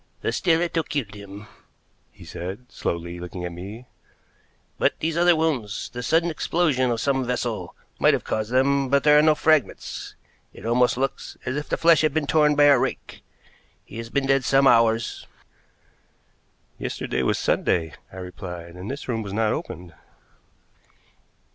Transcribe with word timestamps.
"The 0.21 0.31
stiletto 0.31 0.81
killed 0.81 1.13
him," 1.13 1.45
he 2.11 2.25
said, 2.25 2.71
slowly, 2.71 3.19
looking 3.19 3.45
at 3.45 3.51
me, 3.51 3.85
"but 4.79 4.97
these 4.97 5.15
other 5.15 5.35
wounds 5.35 5.91
the 5.93 6.01
sudden 6.01 6.31
explosion 6.31 6.89
of 6.89 6.99
some 6.99 7.23
vessel 7.23 7.75
might 7.99 8.15
have 8.15 8.23
caused 8.23 8.51
them, 8.51 8.89
but 8.89 9.03
there 9.03 9.19
are 9.19 9.21
no 9.21 9.35
fragments. 9.35 10.15
It 10.53 10.65
almost 10.65 10.97
looks 10.97 11.37
as 11.45 11.55
if 11.55 11.69
the 11.69 11.77
flesh 11.77 12.01
had 12.01 12.15
been 12.15 12.25
torn 12.25 12.55
by 12.55 12.63
a 12.63 12.79
rake. 12.79 13.21
He 13.85 13.97
has 13.97 14.09
been 14.09 14.25
dead 14.25 14.43
some 14.43 14.65
hours." 14.65 15.27
"Yesterday 16.79 17.21
was 17.21 17.37
Sunday," 17.37 17.93
I 18.11 18.17
replied, 18.17 18.73
"and 18.73 18.89
this 18.89 19.07
room 19.07 19.21
was 19.21 19.33
not 19.33 19.53
opened." 19.53 19.93